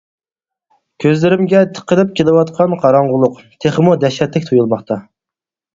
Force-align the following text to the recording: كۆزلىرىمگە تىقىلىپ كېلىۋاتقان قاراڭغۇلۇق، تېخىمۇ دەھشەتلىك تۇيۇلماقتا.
كۆزلىرىمگە 1.03 1.61
تىقىلىپ 1.79 2.17
كېلىۋاتقان 2.21 2.75
قاراڭغۇلۇق، 2.87 3.39
تېخىمۇ 3.67 3.97
دەھشەتلىك 4.07 4.51
تۇيۇلماقتا. 4.53 5.03